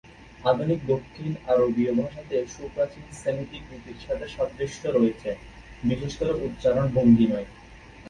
আধুনিক 0.43 0.79
দক্ষিণ 0.87 1.31
আরবীয় 1.47 1.91
ভাষাতে 1.99 2.35
সুপ্রাচীন 2.47 3.05
সেমিটিক 3.21 3.63
রীতির 3.71 3.99
সাথে 4.05 4.25
সাদৃশ্য 4.27 4.81
রয়েছে, 4.89 5.29
বিশেষ 5.83 6.11
করে 6.19 6.33
উচ্চারণ 6.45 6.85
ভঙ্গিমায়। 6.95 7.47